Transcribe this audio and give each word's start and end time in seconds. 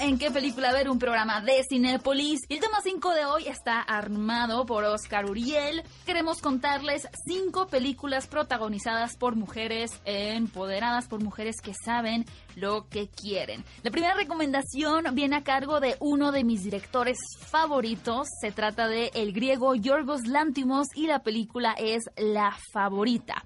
en 0.00 0.18
¿Qué 0.18 0.30
película 0.30 0.72
ver? 0.72 0.88
Un 0.88 0.98
programa 0.98 1.42
de 1.42 1.62
Cinépolis. 1.68 2.40
Y 2.48 2.54
el 2.54 2.60
tema 2.60 2.80
5 2.82 3.10
de 3.12 3.26
hoy 3.26 3.46
está 3.46 3.82
armado 3.82 4.64
por 4.64 4.84
Oscar 4.84 5.26
Uriel. 5.26 5.82
Queremos 6.06 6.40
contarles 6.40 7.06
5 7.26 7.66
películas 7.66 8.26
protagonizadas 8.26 9.18
por 9.18 9.36
mujeres 9.36 9.90
empoderadas, 10.06 11.08
por 11.08 11.22
mujeres 11.22 11.56
que 11.62 11.74
saben 11.74 12.24
lo 12.54 12.88
que 12.88 13.08
quieren. 13.08 13.64
La 13.82 13.90
primera 13.90 14.14
recomendación 14.14 15.14
viene 15.14 15.36
a 15.36 15.44
cargo 15.44 15.78
de 15.78 15.96
uno 16.00 16.32
de 16.32 16.42
mis 16.42 16.64
directores 16.64 17.18
favoritos. 17.38 18.28
Se 18.40 18.52
trata 18.52 18.88
de 18.88 19.10
el 19.14 19.34
griego 19.34 19.74
Yorgos 19.74 20.26
Lantimos 20.26 20.86
y 20.94 21.06
la 21.06 21.18
película 21.18 21.74
es 21.78 22.04
La 22.16 22.56
Favorita. 22.72 23.44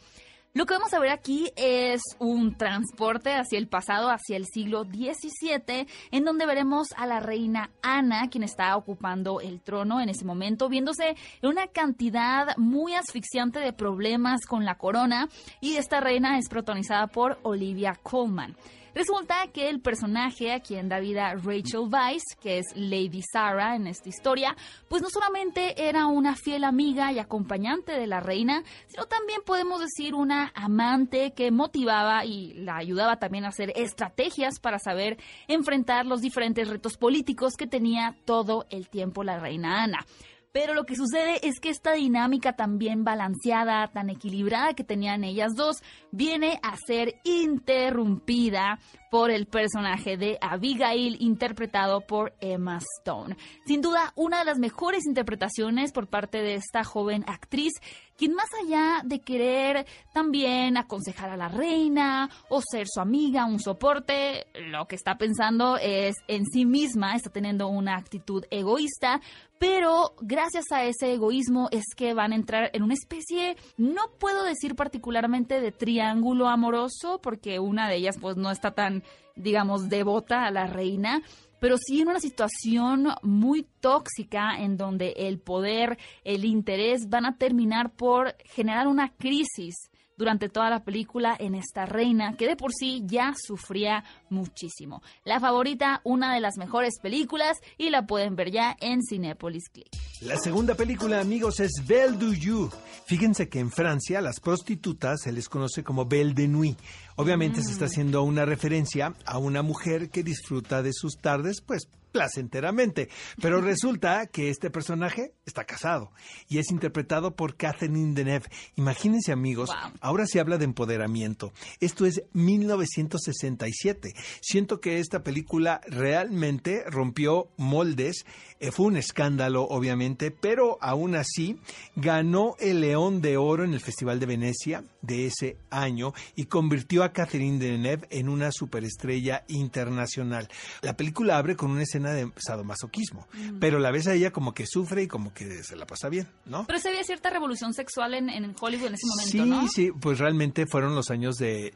Lo 0.53 0.67
que 0.67 0.75
vamos 0.75 0.93
a 0.93 0.99
ver 0.99 1.11
aquí 1.11 1.53
es 1.55 2.01
un 2.19 2.57
transporte 2.57 3.33
hacia 3.35 3.57
el 3.57 3.69
pasado, 3.69 4.11
hacia 4.11 4.37
el 4.37 4.47
siglo 4.47 4.83
XVII, 4.83 5.87
en 6.11 6.25
donde 6.25 6.45
veremos 6.45 6.89
a 6.97 7.07
la 7.07 7.21
reina 7.21 7.71
Ana, 7.83 8.29
quien 8.31 8.43
está 8.43 8.77
ocupando 8.77 9.41
el 9.41 9.61
trono 9.61 10.01
en 10.01 10.09
ese 10.09 10.25
momento, 10.25 10.69
viéndose 10.69 11.15
en 11.41 11.49
una 11.49 11.69
cantidad 11.69 12.57
muy 12.57 12.95
asfixiante 12.95 13.61
de 13.61 13.73
problemas 13.73 14.41
con 14.45 14.65
la 14.65 14.75
corona, 14.75 15.29
y 15.61 15.77
esta 15.77 16.01
reina 16.01 16.37
es 16.37 16.49
protagonizada 16.49 17.07
por 17.07 17.39
Olivia 17.45 17.97
Colman. 18.03 18.57
Resulta 18.95 19.49
que 19.53 19.69
el 19.69 19.81
personaje 19.81 20.53
a 20.53 20.61
quien 20.61 20.89
da 20.89 21.01
vida 21.01 21.35
Rachel 21.35 21.89
Weisz, 21.91 22.37
que 22.41 22.59
es 22.59 22.67
Lady 22.75 23.23
Sarah 23.23 23.77
en 23.77 23.87
esta 23.87 24.09
historia, 24.09 24.57
pues 24.89 25.03
no 25.03 25.09
solamente 25.09 25.89
era 25.89 26.07
una 26.07 26.35
fiel 26.35 26.65
amiga 26.65 27.13
y 27.13 27.19
acompañante 27.19 27.93
de 27.93 28.07
la 28.07 28.21
reina, 28.21 28.65
sino 28.89 29.07
también 29.07 29.41
podemos 29.45 29.81
decir 29.81 30.15
una 30.15 30.53
amante 30.55 31.33
que 31.33 31.51
motivaba 31.51 32.25
y 32.25 32.55
la 32.55 32.77
ayudaba 32.77 33.19
también 33.19 33.45
a 33.45 33.49
hacer 33.49 33.73
estrategias 33.77 34.59
para 34.59 34.79
saber 34.79 35.19
enfrentar 35.49 36.07
los 36.07 36.21
diferentes 36.21 36.69
retos 36.69 36.97
políticos 36.97 37.55
que 37.57 37.67
tenía 37.67 38.17
todo 38.25 38.67
el 38.71 38.89
tiempo 38.89 39.25
la 39.25 39.39
reina 39.39 39.83
Ana. 39.83 40.05
Pero 40.53 40.75
lo 40.75 40.85
que 40.85 40.97
sucede 40.97 41.47
es 41.47 41.61
que 41.61 41.69
esta 41.69 41.93
dinámica 41.93 42.55
tan 42.55 42.79
bien 42.79 43.05
balanceada, 43.05 43.87
tan 43.89 44.11
equilibrada 44.11 44.75
que 44.75 44.83
tenían 44.83 45.23
ellas 45.23 45.55
dos, 45.55 45.77
viene 46.11 46.59
a 46.63 46.77
ser 46.77 47.21
interrumpida 47.23 48.81
por 49.13 49.31
el 49.31 49.47
personaje 49.47 50.17
de 50.17 50.39
Abigail, 50.41 51.17
interpretado 51.21 52.01
por 52.01 52.35
Emma 52.41 52.79
Stone. 52.99 53.37
Sin 53.65 53.81
duda, 53.81 54.13
una 54.17 54.41
de 54.41 54.45
las 54.45 54.59
mejores 54.59 55.07
interpretaciones 55.07 55.93
por 55.93 56.09
parte 56.09 56.39
de 56.39 56.55
esta 56.55 56.83
joven 56.83 57.25
actriz, 57.29 57.73
quien 58.21 58.35
más 58.35 58.51
allá 58.63 59.01
de 59.03 59.21
querer 59.21 59.87
también 60.13 60.77
aconsejar 60.77 61.31
a 61.31 61.39
la 61.39 61.49
reina 61.49 62.29
o 62.51 62.61
ser 62.61 62.87
su 62.87 63.01
amiga, 63.01 63.47
un 63.47 63.59
soporte, 63.59 64.47
lo 64.69 64.87
que 64.87 64.95
está 64.95 65.17
pensando 65.17 65.79
es 65.79 66.17
en 66.29 66.45
sí 66.45 66.67
misma, 66.67 67.17
está 67.17 67.31
teniendo 67.31 67.69
una 67.69 67.97
actitud 67.97 68.45
egoísta, 68.51 69.23
pero 69.59 70.17
gracias 70.21 70.67
a 70.71 70.85
ese 70.85 71.15
egoísmo 71.15 71.69
es 71.71 71.85
que 71.97 72.13
van 72.13 72.33
a 72.33 72.37
entrar 72.37 72.69
en 72.75 72.83
una 72.83 72.93
especie, 72.93 73.57
no 73.79 74.03
puedo 74.19 74.45
decir 74.45 74.75
particularmente 74.75 75.63
de 75.63 75.73
triángulo 75.73 76.49
amoroso, 76.49 77.23
porque 77.23 77.59
una 77.59 77.89
de 77.89 77.97
ellas 77.97 78.17
pues 78.21 78.37
no 78.37 78.51
está 78.51 78.73
tan 78.73 79.03
digamos, 79.35 79.89
devota 79.89 80.45
a 80.45 80.51
la 80.51 80.67
reina, 80.67 81.23
pero 81.61 81.77
sí 81.79 82.01
en 82.01 82.09
una 82.09 82.21
situación 82.21 83.09
muy 83.23 83.67
tóxica 83.81 84.57
en 84.59 84.77
donde 84.77 85.13
el 85.17 85.39
poder, 85.39 85.99
el 86.25 86.45
interés 86.45 87.09
van 87.09 87.27
a 87.27 87.37
terminar 87.37 87.93
por 87.93 88.35
generar 88.45 88.89
una 88.89 89.13
crisis 89.17 89.90
durante 90.21 90.51
toda 90.51 90.69
la 90.69 90.85
película 90.85 91.35
en 91.39 91.55
esta 91.55 91.87
reina 91.87 92.37
que 92.37 92.47
de 92.47 92.55
por 92.55 92.75
sí 92.75 93.03
ya 93.07 93.33
sufría 93.43 94.05
muchísimo. 94.29 95.03
La 95.25 95.41
favorita, 95.41 96.03
una 96.05 96.35
de 96.35 96.41
las 96.41 96.59
mejores 96.59 97.01
películas 97.01 97.57
y 97.79 97.89
la 97.89 98.07
pueden 98.07 98.37
ver 98.37 98.51
ya 98.51 98.77
en 98.81 99.01
Cinepolis 99.03 99.71
Click. 99.71 99.89
La 100.21 100.37
segunda 100.37 100.75
película, 100.75 101.21
amigos, 101.21 101.59
es 101.61 101.73
Belle 101.87 102.19
du 102.19 102.35
Jour. 102.39 102.71
Fíjense 103.07 103.49
que 103.49 103.61
en 103.61 103.71
Francia 103.71 104.19
a 104.19 104.23
las 104.23 104.41
prostitutas 104.41 105.23
se 105.23 105.33
les 105.33 105.49
conoce 105.49 105.83
como 105.83 106.05
Belle 106.05 106.35
de 106.35 106.49
Nuit. 106.49 106.79
Obviamente 107.17 107.63
se 107.63 107.73
está 107.73 107.87
mm. 107.87 107.89
haciendo 107.89 108.23
una 108.23 108.45
referencia 108.45 109.15
a 109.25 109.39
una 109.39 109.63
mujer 109.63 110.11
que 110.11 110.23
disfruta 110.23 110.83
de 110.83 110.93
sus 110.93 111.17
tardes, 111.17 111.63
pues 111.63 111.89
placenteramente. 112.13 113.09
Pero 113.41 113.61
resulta 113.61 114.27
que 114.27 114.51
este 114.51 114.71
personaje 114.71 115.35
está 115.45 115.65
casado 115.65 116.13
y 116.49 116.59
es 116.59 116.71
interpretado 116.71 117.35
por 117.35 117.57
Catherine 117.57 118.15
Deneuve. 118.15 118.47
Imagínense 118.77 119.33
amigos, 119.33 119.71
ahora 120.01 120.27
se 120.27 120.41
habla 120.41 120.59
de 120.59 120.65
empoderamiento. 120.65 121.53
Esto 121.81 122.07
es 122.07 122.23
1967. 122.33 124.15
Siento 124.41 124.81
que 124.81 124.99
esta 124.99 125.23
película 125.23 125.81
realmente 125.87 126.85
rompió 126.87 127.49
moldes. 127.57 128.25
Eh, 128.59 128.71
fue 128.71 128.87
un 128.87 128.97
escándalo, 128.97 129.65
obviamente, 129.65 130.31
pero 130.31 130.79
aún 130.81 131.15
así 131.15 131.59
ganó 131.97 132.57
el 132.61 132.81
León 132.81 133.21
de 133.21 133.37
Oro 133.37 133.65
en 133.65 133.73
el 133.73 133.81
Festival 133.81 134.21
de 134.21 134.27
Venecia 134.27 134.85
de 135.03 135.27
ese 135.27 135.57
año 135.71 136.13
y 136.37 136.45
convirtió 136.45 137.03
a 137.05 137.13
Catherine 137.13 137.59
Deneuve 137.59 138.07
en 138.11 138.29
una 138.29 138.51
superestrella 138.53 139.45
internacional. 139.49 140.49
La 140.83 140.97
película 140.97 141.39
abre 141.39 141.57
con 141.57 141.71
una 141.71 141.83
escena 141.83 142.00
de 142.09 142.33
sadomasoquismo, 142.37 143.29
pero 143.61 143.79
la 143.79 143.91
ves 143.91 144.07
a 144.07 144.15
ella 144.15 144.31
como 144.31 144.55
que 144.55 144.67
sufre 144.67 145.03
y 145.03 145.09
como 145.09 145.35
que 145.35 145.63
se 145.63 145.77
la 145.77 145.87
pasa 145.87 146.09
bien, 146.09 146.29
¿no? 146.47 146.67
Pero 146.67 146.79
se 146.79 146.89
había 146.89 147.05
cierta 147.05 147.31
revolución 147.31 147.75
sexual 147.75 148.15
en, 148.15 148.55
Hollywood 148.59 148.89
en 148.89 148.95
ese 148.95 149.07
momento, 149.07 149.31
sí, 149.31 149.41
¿no? 149.41 149.69
Sí, 149.69 149.91
pues 150.01 150.19
realmente 150.19 150.67
fueron 150.67 150.95
los 150.95 151.11
años 151.11 151.37
de, 151.37 151.75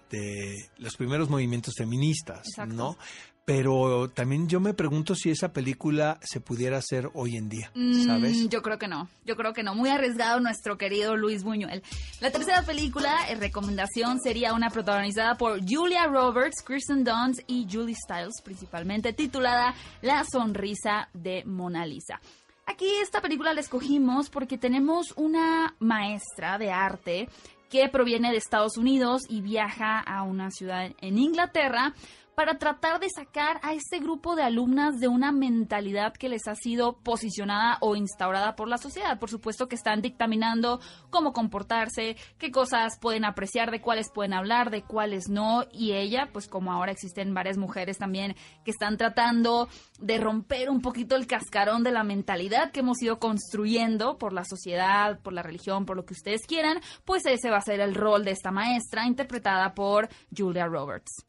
los 0.78 0.96
primeros 0.96 1.28
movimientos 1.28 1.74
feministas, 1.76 2.46
¿no? 2.66 2.96
Pero 3.44 4.08
también 4.08 4.48
yo 4.48 4.58
me 4.58 4.72
pregunto 4.72 5.14
si 5.14 5.30
esa 5.30 5.52
película 5.52 6.18
se 6.22 6.40
pudiera 6.40 6.78
hacer 6.78 7.10
hoy 7.12 7.36
en 7.36 7.50
día, 7.50 7.70
mm, 7.74 8.06
¿sabes? 8.06 8.48
yo 8.48 8.62
creo 8.62 8.78
que 8.78 8.88
no, 8.88 9.08
yo 9.26 9.36
creo 9.36 9.52
que 9.52 9.62
no. 9.62 9.74
Muy 9.74 9.90
arriesgado 9.90 10.40
nuestro 10.40 10.78
querido 10.78 11.14
Luis 11.16 11.44
Buñuel. 11.44 11.82
La 12.20 12.30
tercera 12.30 12.62
película, 12.62 13.28
en 13.28 13.40
recomendación, 13.40 14.18
sería 14.20 14.54
una 14.54 14.70
protagonizada 14.70 15.36
por 15.36 15.60
Julia 15.60 16.06
Roberts, 16.06 16.62
Kristen 16.64 17.04
Dunst 17.04 17.40
y 17.46 17.66
Julie 17.70 17.94
Stiles, 17.94 18.40
principalmente, 18.42 19.12
titulada 19.12 19.74
La 20.00 20.24
sonrisa 20.24 21.10
de 21.12 21.44
Mona 21.44 21.84
Lisa. 21.84 22.20
Aquí 22.66 22.86
esta 23.02 23.20
película 23.20 23.52
la 23.52 23.60
escogimos 23.60 24.30
porque 24.30 24.56
tenemos 24.56 25.12
una 25.16 25.74
maestra 25.80 26.56
de 26.56 26.70
arte 26.70 27.28
que 27.68 27.88
proviene 27.88 28.30
de 28.30 28.38
Estados 28.38 28.78
Unidos 28.78 29.22
y 29.28 29.42
viaja 29.42 29.98
a 29.98 30.22
una 30.22 30.50
ciudad 30.50 30.92
en 31.00 31.18
Inglaterra 31.18 31.92
para 32.34 32.58
tratar 32.58 33.00
de 33.00 33.08
sacar 33.08 33.60
a 33.62 33.74
este 33.74 33.98
grupo 33.98 34.36
de 34.36 34.42
alumnas 34.42 34.98
de 34.98 35.08
una 35.08 35.32
mentalidad 35.32 36.12
que 36.14 36.28
les 36.28 36.46
ha 36.48 36.54
sido 36.54 36.98
posicionada 36.98 37.78
o 37.80 37.96
instaurada 37.96 38.56
por 38.56 38.68
la 38.68 38.78
sociedad. 38.78 39.18
Por 39.18 39.30
supuesto 39.30 39.68
que 39.68 39.76
están 39.76 40.02
dictaminando 40.02 40.80
cómo 41.10 41.32
comportarse, 41.32 42.16
qué 42.38 42.50
cosas 42.50 42.98
pueden 43.00 43.24
apreciar, 43.24 43.70
de 43.70 43.80
cuáles 43.80 44.10
pueden 44.12 44.34
hablar, 44.34 44.70
de 44.70 44.82
cuáles 44.82 45.28
no. 45.28 45.64
Y 45.72 45.92
ella, 45.92 46.28
pues 46.32 46.48
como 46.48 46.72
ahora 46.72 46.92
existen 46.92 47.34
varias 47.34 47.58
mujeres 47.58 47.98
también 47.98 48.34
que 48.64 48.70
están 48.70 48.96
tratando 48.96 49.68
de 50.00 50.18
romper 50.18 50.70
un 50.70 50.80
poquito 50.80 51.16
el 51.16 51.26
cascarón 51.26 51.82
de 51.82 51.92
la 51.92 52.04
mentalidad 52.04 52.72
que 52.72 52.80
hemos 52.80 53.00
ido 53.02 53.18
construyendo 53.18 54.18
por 54.18 54.32
la 54.32 54.44
sociedad, 54.44 55.20
por 55.20 55.32
la 55.32 55.42
religión, 55.42 55.86
por 55.86 55.96
lo 55.96 56.04
que 56.04 56.14
ustedes 56.14 56.46
quieran, 56.46 56.80
pues 57.04 57.24
ese 57.26 57.50
va 57.50 57.58
a 57.58 57.62
ser 57.62 57.80
el 57.80 57.94
rol 57.94 58.24
de 58.24 58.32
esta 58.32 58.50
maestra 58.50 59.06
interpretada 59.06 59.74
por 59.74 60.08
Julia 60.36 60.66
Roberts. 60.66 61.24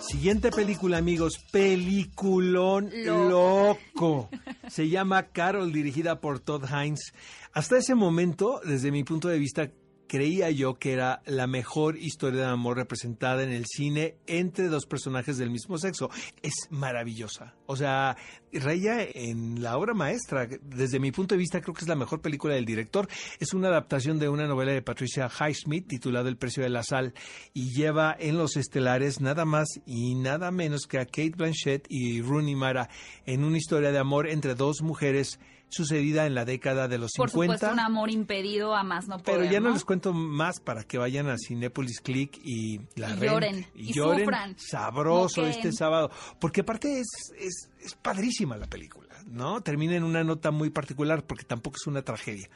Siguiente 0.00 0.50
película, 0.50 0.98
amigos, 0.98 1.38
peliculón 1.50 2.90
loco. 3.04 4.28
Se 4.68 4.88
llama 4.88 5.24
Carol, 5.24 5.72
dirigida 5.72 6.20
por 6.20 6.40
Todd 6.40 6.64
Hines. 6.64 7.12
Hasta 7.52 7.78
ese 7.78 7.94
momento, 7.94 8.60
desde 8.64 8.90
mi 8.90 9.04
punto 9.04 9.28
de 9.28 9.38
vista, 9.38 9.70
creía 10.10 10.50
yo 10.50 10.74
que 10.74 10.92
era 10.92 11.22
la 11.24 11.46
mejor 11.46 11.96
historia 11.96 12.40
de 12.40 12.46
amor 12.48 12.76
representada 12.76 13.44
en 13.44 13.52
el 13.52 13.66
cine 13.66 14.16
entre 14.26 14.66
dos 14.66 14.84
personajes 14.84 15.38
del 15.38 15.50
mismo 15.50 15.78
sexo. 15.78 16.10
Es 16.42 16.66
maravillosa. 16.68 17.54
O 17.66 17.76
sea, 17.76 18.16
raya 18.52 19.06
en 19.14 19.62
la 19.62 19.78
obra 19.78 19.94
maestra. 19.94 20.48
Desde 20.62 20.98
mi 20.98 21.12
punto 21.12 21.36
de 21.36 21.38
vista, 21.38 21.60
creo 21.60 21.74
que 21.74 21.82
es 21.82 21.88
la 21.88 21.94
mejor 21.94 22.20
película 22.20 22.54
del 22.54 22.64
director. 22.64 23.06
Es 23.38 23.54
una 23.54 23.68
adaptación 23.68 24.18
de 24.18 24.28
una 24.28 24.48
novela 24.48 24.72
de 24.72 24.82
Patricia 24.82 25.30
Highsmith 25.30 25.86
titulada 25.86 26.28
El 26.28 26.36
precio 26.36 26.64
de 26.64 26.70
la 26.70 26.82
sal 26.82 27.14
y 27.54 27.72
lleva 27.72 28.16
en 28.18 28.36
los 28.36 28.56
estelares 28.56 29.20
nada 29.20 29.44
más 29.44 29.68
y 29.86 30.16
nada 30.16 30.50
menos 30.50 30.88
que 30.88 30.98
a 30.98 31.06
Kate 31.06 31.34
Blanchett 31.36 31.86
y 31.88 32.20
Rooney 32.20 32.56
Mara 32.56 32.90
en 33.26 33.44
una 33.44 33.58
historia 33.58 33.92
de 33.92 33.98
amor 33.98 34.28
entre 34.28 34.56
dos 34.56 34.82
mujeres 34.82 35.38
sucedida 35.70 36.26
en 36.26 36.34
la 36.34 36.44
década 36.44 36.88
de 36.88 36.98
los 36.98 37.12
Por 37.16 37.30
50. 37.30 37.54
supuesto, 37.54 37.72
un 37.72 37.80
amor 37.80 38.10
impedido 38.10 38.74
a 38.74 38.82
más 38.82 39.08
no 39.08 39.18
poder. 39.18 39.40
Pero 39.40 39.50
ya 39.50 39.60
no, 39.60 39.68
¿no? 39.68 39.74
les 39.74 39.84
cuento 39.84 40.12
más 40.12 40.60
para 40.60 40.84
que 40.84 40.98
vayan 40.98 41.28
a 41.28 41.36
Cinépolis 41.38 42.00
Click 42.00 42.38
y 42.44 42.80
la 42.96 43.10
Y 43.10 43.20
lloren, 43.20 43.66
y, 43.74 43.90
y 43.90 43.92
lloren 43.92 44.24
sufran, 44.24 44.58
sabroso 44.58 45.46
este 45.46 45.72
sábado, 45.72 46.10
porque 46.38 46.62
aparte 46.62 47.00
es, 47.00 47.08
es, 47.38 47.70
es 47.80 47.94
padrísima 47.94 48.56
la 48.56 48.66
película, 48.66 49.14
¿no? 49.26 49.60
Termina 49.62 49.96
en 49.96 50.04
una 50.04 50.24
nota 50.24 50.50
muy 50.50 50.70
particular 50.70 51.24
porque 51.24 51.44
tampoco 51.44 51.76
es 51.80 51.86
una 51.86 52.02
tragedia. 52.02 52.48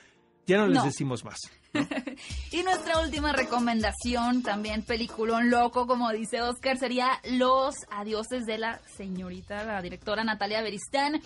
Ya 0.46 0.58
no 0.58 0.66
les 0.66 0.76
No. 0.78 0.84
decimos 0.84 1.24
más. 1.24 1.38
Y 2.52 2.62
nuestra 2.62 3.00
última 3.00 3.32
recomendación, 3.32 4.42
también 4.42 4.82
peliculón 4.82 5.50
loco, 5.50 5.86
como 5.86 6.10
dice 6.12 6.40
Oscar, 6.42 6.78
sería 6.78 7.18
Los 7.24 7.74
Adioses 7.90 8.44
de 8.44 8.58
la 8.58 8.80
señorita, 8.96 9.64
la 9.64 9.82
directora 9.82 10.22
Natalia 10.22 10.62
Beristán. 10.62 11.20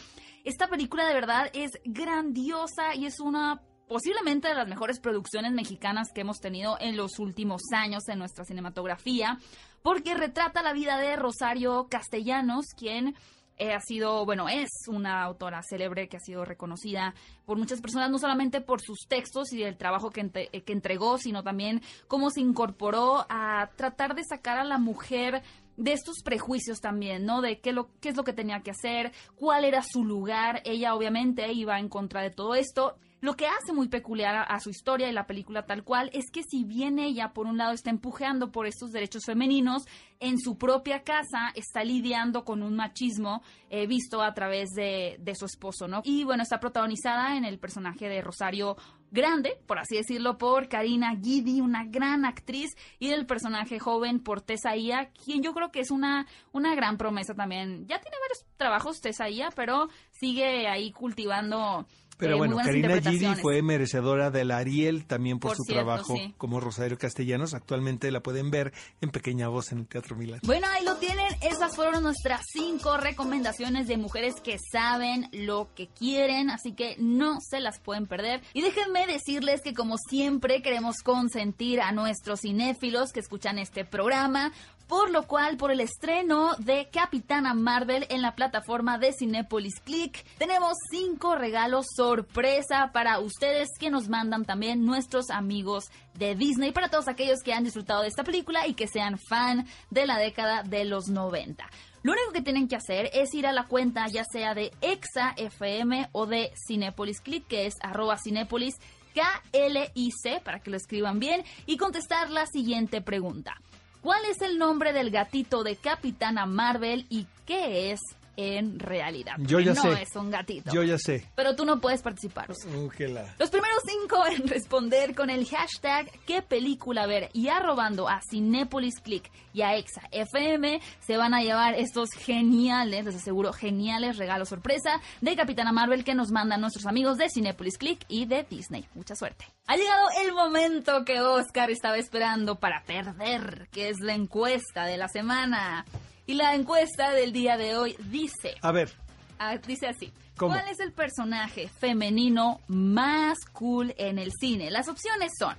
Esta 0.44 0.68
película 0.68 1.06
de 1.06 1.14
verdad 1.14 1.50
es 1.52 1.72
grandiosa 1.84 2.94
y 2.94 3.06
es 3.06 3.20
una 3.20 3.60
posiblemente 3.88 4.48
de 4.48 4.54
las 4.54 4.68
mejores 4.68 5.00
producciones 5.00 5.52
mexicanas 5.52 6.08
que 6.14 6.20
hemos 6.22 6.38
tenido 6.40 6.76
en 6.80 6.96
los 6.96 7.18
últimos 7.18 7.62
años 7.74 8.08
en 8.08 8.18
nuestra 8.18 8.44
cinematografía, 8.44 9.38
porque 9.82 10.14
retrata 10.14 10.62
la 10.62 10.72
vida 10.74 10.98
de 10.98 11.16
Rosario 11.16 11.88
Castellanos, 11.90 12.66
quien 12.76 13.14
ha 13.60 13.80
sido, 13.80 14.24
bueno, 14.24 14.48
es 14.48 14.68
una 14.88 15.22
autora 15.22 15.62
célebre 15.68 16.08
que 16.08 16.16
ha 16.16 16.20
sido 16.20 16.44
reconocida 16.44 17.14
por 17.44 17.58
muchas 17.58 17.80
personas, 17.80 18.10
no 18.10 18.18
solamente 18.18 18.60
por 18.60 18.80
sus 18.80 19.06
textos 19.08 19.52
y 19.52 19.62
el 19.62 19.76
trabajo 19.76 20.10
que, 20.10 20.20
ente- 20.22 20.48
eh, 20.52 20.62
que 20.62 20.72
entregó, 20.72 21.18
sino 21.18 21.42
también 21.42 21.82
cómo 22.06 22.30
se 22.30 22.40
incorporó 22.40 23.26
a 23.28 23.70
tratar 23.76 24.14
de 24.14 24.22
sacar 24.24 24.58
a 24.58 24.64
la 24.64 24.78
mujer 24.78 25.42
de 25.76 25.92
estos 25.92 26.22
prejuicios 26.24 26.80
también, 26.80 27.24
¿no? 27.24 27.40
De 27.40 27.60
qué, 27.60 27.72
lo, 27.72 27.88
qué 28.00 28.08
es 28.08 28.16
lo 28.16 28.24
que 28.24 28.32
tenía 28.32 28.60
que 28.62 28.72
hacer, 28.72 29.12
cuál 29.36 29.64
era 29.64 29.82
su 29.82 30.04
lugar. 30.04 30.60
Ella 30.64 30.94
obviamente 30.94 31.52
iba 31.52 31.78
en 31.78 31.88
contra 31.88 32.20
de 32.22 32.30
todo 32.30 32.54
esto. 32.56 32.96
Lo 33.20 33.34
que 33.34 33.46
hace 33.46 33.72
muy 33.72 33.88
peculiar 33.88 34.46
a, 34.48 34.60
su 34.60 34.70
historia 34.70 35.08
y 35.08 35.12
la 35.12 35.26
película 35.26 35.66
tal 35.66 35.82
cual 35.82 36.08
es 36.12 36.30
que 36.30 36.42
si 36.44 36.64
bien 36.64 37.00
ella 37.00 37.32
por 37.32 37.46
un 37.46 37.56
lado 37.56 37.72
está 37.72 37.90
empujeando 37.90 38.52
por 38.52 38.66
estos 38.66 38.92
derechos 38.92 39.24
femeninos, 39.24 39.84
en 40.20 40.38
su 40.38 40.56
propia 40.56 41.02
casa 41.02 41.50
está 41.54 41.82
lidiando 41.82 42.44
con 42.44 42.62
un 42.62 42.76
machismo 42.76 43.42
eh, 43.70 43.86
visto 43.88 44.22
a 44.22 44.32
través 44.34 44.70
de, 44.70 45.16
de 45.18 45.34
su 45.34 45.46
esposo, 45.46 45.88
¿no? 45.88 46.00
Y 46.04 46.22
bueno, 46.22 46.44
está 46.44 46.60
protagonizada 46.60 47.36
en 47.36 47.44
el 47.44 47.58
personaje 47.58 48.08
de 48.08 48.22
Rosario 48.22 48.76
Grande, 49.10 49.58
por 49.66 49.78
así 49.78 49.96
decirlo, 49.96 50.36
por 50.36 50.68
Karina 50.68 51.14
Guidi, 51.14 51.60
una 51.60 51.84
gran 51.84 52.26
actriz, 52.26 52.76
y 52.98 53.08
del 53.08 53.26
personaje 53.26 53.78
joven 53.78 54.20
por 54.20 54.42
Tessa 54.42 54.76
Ia, 54.76 55.10
quien 55.12 55.42
yo 55.42 55.54
creo 55.54 55.70
que 55.70 55.80
es 55.80 55.90
una, 55.90 56.26
una 56.52 56.74
gran 56.74 56.98
promesa 56.98 57.34
también. 57.34 57.86
Ya 57.86 58.00
tiene 58.00 58.16
varios 58.20 58.44
trabajos 58.58 59.00
Tessa 59.00 59.30
Ia, 59.30 59.48
pero 59.56 59.88
sigue 60.10 60.68
ahí 60.68 60.92
cultivando 60.92 61.86
Pero 62.18 62.34
eh, 62.34 62.38
bueno, 62.38 62.56
Karina 62.56 62.88
interpretaciones. 62.88 63.40
fue 63.40 63.62
merecedora 63.62 64.30
del 64.30 64.50
Ariel 64.50 65.06
también 65.06 65.38
por, 65.38 65.50
Por 65.50 65.56
su 65.58 65.62
cierto, 65.62 65.84
trabajo 65.84 66.16
sí. 66.16 66.34
como 66.36 66.60
Rosario 66.60 66.98
Castellanos. 66.98 67.54
Actualmente 67.54 68.10
la 68.10 68.20
pueden 68.20 68.50
ver 68.50 68.72
en 69.00 69.10
pequeña 69.10 69.48
voz 69.48 69.72
en 69.72 69.78
el 69.78 69.86
Teatro 69.86 70.16
Milán. 70.16 70.40
Bueno, 70.42 70.66
ahí 70.70 70.84
lo 70.84 70.96
tienen. 70.96 71.26
Esas 71.40 71.76
fueron 71.76 72.02
nuestras 72.02 72.42
cinco 72.52 72.96
recomendaciones 72.96 73.86
de 73.86 73.96
mujeres 73.96 74.34
que 74.42 74.58
saben 74.72 75.28
lo 75.32 75.68
que 75.74 75.86
quieren, 75.86 76.50
así 76.50 76.72
que 76.72 76.96
no 76.98 77.38
se 77.40 77.60
las 77.60 77.78
pueden 77.78 78.06
perder. 78.06 78.42
Y 78.52 78.62
déjenme 78.62 79.06
decirles 79.06 79.62
que 79.62 79.72
como 79.72 79.96
siempre 79.96 80.60
queremos 80.62 80.96
consentir 81.04 81.80
a 81.80 81.92
nuestros 81.92 82.40
cinéfilos 82.40 83.12
que 83.12 83.20
escuchan 83.20 83.58
este 83.58 83.84
programa. 83.84 84.52
Por 84.88 85.10
lo 85.10 85.26
cual, 85.26 85.58
por 85.58 85.70
el 85.70 85.80
estreno 85.80 86.54
de 86.56 86.88
Capitana 86.90 87.52
Marvel 87.52 88.06
en 88.08 88.22
la 88.22 88.34
plataforma 88.34 88.96
de 88.96 89.12
Cinépolis 89.12 89.80
Click, 89.80 90.24
tenemos 90.38 90.72
cinco 90.90 91.36
regalos 91.36 91.84
sorpresa 91.94 92.90
para 92.90 93.18
ustedes 93.18 93.68
que 93.78 93.90
nos 93.90 94.08
mandan 94.08 94.46
también 94.46 94.86
nuestros 94.86 95.28
amigos 95.28 95.90
de 96.14 96.34
Disney, 96.34 96.72
para 96.72 96.88
todos 96.88 97.06
aquellos 97.06 97.40
que 97.44 97.52
han 97.52 97.64
disfrutado 97.64 98.00
de 98.00 98.08
esta 98.08 98.24
película 98.24 98.66
y 98.66 98.72
que 98.72 98.88
sean 98.88 99.18
fan 99.18 99.66
de 99.90 100.06
la 100.06 100.16
década 100.16 100.62
de 100.62 100.86
los 100.86 101.08
90. 101.08 101.68
Lo 102.02 102.12
único 102.12 102.32
que 102.32 102.40
tienen 102.40 102.66
que 102.66 102.76
hacer 102.76 103.10
es 103.12 103.34
ir 103.34 103.46
a 103.46 103.52
la 103.52 103.66
cuenta 103.66 104.06
ya 104.08 104.24
sea 104.24 104.54
de 104.54 104.72
Exa 104.80 105.34
FM 105.36 106.08
o 106.12 106.24
de 106.24 106.50
Cinépolis 106.66 107.20
Click, 107.20 107.46
que 107.46 107.66
es 107.66 107.74
arroba 107.82 108.16
Cinépolis 108.16 108.76
KLIC, 109.12 110.42
para 110.42 110.60
que 110.60 110.70
lo 110.70 110.78
escriban 110.78 111.18
bien, 111.18 111.44
y 111.66 111.76
contestar 111.76 112.30
la 112.30 112.46
siguiente 112.46 113.02
pregunta. 113.02 113.60
¿Cuál 114.02 114.24
es 114.26 114.40
el 114.42 114.58
nombre 114.58 114.92
del 114.92 115.10
gatito 115.10 115.64
de 115.64 115.76
Capitana 115.76 116.46
Marvel 116.46 117.06
y 117.10 117.26
qué 117.46 117.90
es 117.92 118.00
en 118.38 118.78
realidad? 118.78 119.34
Yo 119.38 119.58
ya 119.58 119.74
no 119.74 119.82
sé. 119.82 120.02
es 120.02 120.14
un 120.14 120.30
gatito. 120.30 120.72
Yo 120.72 120.84
ya 120.84 120.96
sé. 120.96 121.26
Pero 121.34 121.56
tú 121.56 121.64
no 121.64 121.80
puedes 121.80 122.02
participar. 122.02 122.48
Uh, 122.50 122.88
Los 123.36 123.50
primeros 123.50 123.82
cinco 123.84 124.24
en 124.30 124.46
responder 124.46 125.16
con 125.16 125.28
el 125.28 125.44
hashtag 125.44 126.08
qué 126.24 126.40
película 126.40 127.06
ver 127.06 127.30
y 127.32 127.48
arrobando 127.48 128.08
a 128.08 128.20
Cinépolis 128.30 129.00
Click 129.00 129.28
y 129.52 129.62
a 129.62 129.74
Exa 129.76 130.02
FM 130.12 130.80
se 131.00 131.16
van 131.16 131.34
a 131.34 131.42
llevar 131.42 131.74
estos 131.74 132.10
geniales, 132.10 133.04
les 133.04 133.16
aseguro, 133.16 133.52
geniales 133.52 134.18
regalos 134.18 134.50
sorpresa 134.50 135.00
de 135.20 135.34
Capitana 135.34 135.72
Marvel 135.72 136.04
que 136.04 136.14
nos 136.14 136.30
mandan 136.30 136.60
nuestros 136.60 136.86
amigos 136.86 137.18
de 137.18 137.28
Cinépolis 137.28 137.76
Click 137.76 138.04
y 138.06 138.26
de 138.26 138.46
Disney. 138.48 138.86
Mucha 138.94 139.16
suerte. 139.16 139.46
Ha 139.66 139.76
llegado 139.76 140.06
el 140.24 140.32
momento 140.32 141.04
que 141.04 141.20
Oscar 141.20 141.72
estaba 141.72 141.96
esperando 141.96 142.60
para 142.60 142.84
perder, 142.84 143.68
que 143.72 143.88
es 143.88 143.98
la 143.98 144.14
encuesta 144.14 144.84
de 144.84 144.96
la 144.96 145.08
semana. 145.08 145.84
Y 146.28 146.34
la 146.34 146.54
encuesta 146.54 147.10
del 147.12 147.32
día 147.32 147.56
de 147.56 147.74
hoy 147.76 147.96
dice... 148.10 148.54
A 148.60 148.70
ver, 148.70 148.92
Ah, 149.38 149.56
dice 149.56 149.86
así. 149.86 150.12
¿Cómo? 150.36 150.52
¿Cuál 150.52 150.68
es 150.68 150.78
el 150.80 150.92
personaje 150.92 151.68
femenino 151.68 152.60
más 152.68 153.38
cool 153.52 153.94
en 153.96 154.18
el 154.18 154.30
cine? 154.38 154.70
Las 154.70 154.88
opciones 154.88 155.32
son 155.38 155.56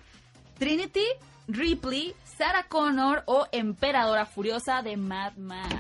Trinity, 0.60 1.06
Ripley, 1.48 2.13
Sarah 2.38 2.68
Connor 2.68 3.24
o 3.25 3.48
Emperadora 3.51 4.25
Furiosa 4.27 4.81
de 4.83 4.95
Mad 4.95 5.33
Max. 5.38 5.75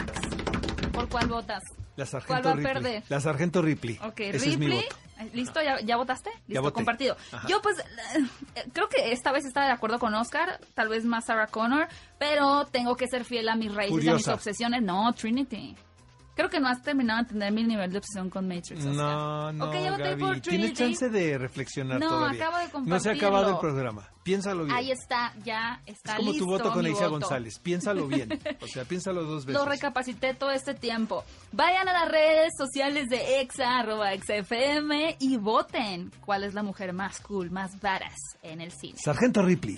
¿Por 0.91 1.07
cuál 1.07 1.27
votas? 1.27 1.61
la 1.95 2.05
¿Cuál 2.05 2.07
sargento 2.07 2.43
va 2.47 2.51
a 2.51 2.55
Ripley. 2.55 2.73
perder? 2.73 3.03
La 3.09 3.19
sargento 3.21 3.61
Ripley. 3.61 3.99
Ok, 4.03 4.19
Ese 4.21 4.37
es 4.37 4.57
mi 4.57 4.65
Ripley. 4.67 4.83
voto. 4.85 4.95
¿Listo? 5.33 5.61
¿Ya, 5.61 5.79
ya 5.81 5.97
votaste? 5.97 6.29
Listo, 6.47 6.73
compartido. 6.73 7.17
Ajá. 7.31 7.47
Yo 7.47 7.61
pues 7.61 7.77
eh, 7.79 8.63
creo 8.73 8.87
que 8.87 9.11
esta 9.11 9.31
vez 9.31 9.45
estaba 9.45 9.65
de 9.65 9.73
acuerdo 9.73 9.99
con 9.99 10.13
Oscar, 10.15 10.59
tal 10.73 10.89
vez 10.89 11.05
más 11.05 11.25
Sarah 11.25 11.47
Connor, 11.47 11.87
pero 12.17 12.65
tengo 12.65 12.95
que 12.95 13.07
ser 13.07 13.25
fiel 13.25 13.49
a 13.49 13.55
mis 13.55 13.73
raíces 13.73 14.03
y 14.03 14.09
a 14.09 14.13
mis 14.13 14.27
obsesiones. 14.27 14.81
No, 14.81 15.11
Trinity. 15.13 15.75
Creo 16.39 16.49
que 16.49 16.61
no 16.61 16.69
has 16.69 16.81
terminado 16.81 17.17
de 17.17 17.21
entender 17.23 17.51
mi 17.51 17.63
nivel 17.65 17.91
de 17.91 17.97
obsesión 17.97 18.29
con 18.29 18.47
Matrix. 18.47 18.79
Oscar. 18.85 18.95
No, 18.95 19.51
no, 19.51 19.65
Ok, 19.65 19.73
yo 19.75 19.91
voté 19.91 20.03
Gaby. 20.11 20.21
por 20.21 20.39
Tienes 20.39 20.71
chance 20.73 21.09
de 21.09 21.37
reflexionar 21.37 21.99
No, 21.99 22.07
todavía. 22.07 22.47
acabo 22.47 22.57
de 22.83 22.89
No 22.89 22.97
se 23.01 23.09
ha 23.09 23.11
acabado 23.11 23.43
compartirlo. 23.57 23.69
el 23.81 23.91
programa. 23.91 24.09
Piénsalo 24.23 24.63
bien. 24.63 24.77
Ahí 24.77 24.89
está, 24.91 25.33
ya 25.43 25.81
está 25.85 26.11
es 26.13 26.17
como 26.19 26.31
listo 26.31 26.45
tu 26.45 26.49
voto 26.51 26.71
con 26.71 26.85
voto. 26.89 27.09
González. 27.09 27.59
Piénsalo 27.59 28.07
bien. 28.07 28.29
O 28.61 28.67
sea, 28.67 28.85
piénsalo 28.85 29.25
dos 29.25 29.45
veces. 29.45 29.61
Lo 29.61 29.67
recapacité 29.67 30.33
todo 30.33 30.51
este 30.51 30.73
tiempo. 30.75 31.25
Vayan 31.51 31.89
a 31.89 31.91
las 31.91 32.09
redes 32.09 32.53
sociales 32.57 33.09
de 33.09 33.41
Exa, 33.41 33.79
arroba 33.79 34.13
ExaFM 34.13 35.17
y 35.19 35.35
voten 35.35 36.09
cuál 36.25 36.45
es 36.45 36.53
la 36.53 36.63
mujer 36.63 36.93
más 36.93 37.19
cool, 37.19 37.51
más 37.51 37.81
badass 37.81 38.15
en 38.43 38.61
el 38.61 38.71
cine. 38.71 38.97
Sargento 38.97 39.41
Ripley. 39.41 39.77